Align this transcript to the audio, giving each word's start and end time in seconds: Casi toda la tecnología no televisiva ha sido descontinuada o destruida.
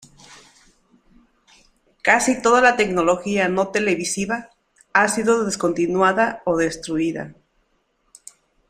Casi 2.01 2.41
toda 2.41 2.59
la 2.59 2.75
tecnología 2.75 3.49
no 3.49 3.67
televisiva 3.67 4.49
ha 4.93 5.07
sido 5.07 5.45
descontinuada 5.45 6.41
o 6.45 6.57
destruida. 6.57 7.35